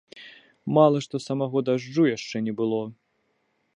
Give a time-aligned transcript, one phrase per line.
[0.77, 2.81] Мала што самога дажджу яшчэ не было!